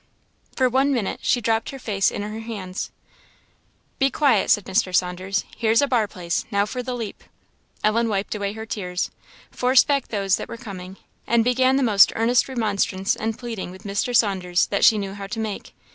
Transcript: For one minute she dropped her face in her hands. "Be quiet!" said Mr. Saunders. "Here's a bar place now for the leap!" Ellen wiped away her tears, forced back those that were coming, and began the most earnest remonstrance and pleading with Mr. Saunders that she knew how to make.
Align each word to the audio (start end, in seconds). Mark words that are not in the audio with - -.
For 0.55 0.67
one 0.67 0.91
minute 0.91 1.19
she 1.21 1.41
dropped 1.41 1.69
her 1.69 1.77
face 1.77 2.09
in 2.09 2.23
her 2.23 2.39
hands. 2.39 2.89
"Be 3.99 4.09
quiet!" 4.09 4.49
said 4.49 4.65
Mr. 4.65 4.95
Saunders. 4.95 5.45
"Here's 5.55 5.79
a 5.79 5.85
bar 5.87 6.07
place 6.07 6.43
now 6.49 6.65
for 6.65 6.81
the 6.81 6.95
leap!" 6.95 7.23
Ellen 7.83 8.09
wiped 8.09 8.33
away 8.33 8.53
her 8.53 8.65
tears, 8.65 9.11
forced 9.51 9.85
back 9.85 10.07
those 10.07 10.37
that 10.37 10.49
were 10.49 10.57
coming, 10.57 10.97
and 11.27 11.43
began 11.43 11.75
the 11.75 11.83
most 11.83 12.11
earnest 12.15 12.47
remonstrance 12.49 13.15
and 13.15 13.37
pleading 13.37 13.69
with 13.69 13.83
Mr. 13.83 14.15
Saunders 14.15 14.65
that 14.71 14.83
she 14.83 14.97
knew 14.97 15.13
how 15.13 15.27
to 15.27 15.39
make. 15.39 15.75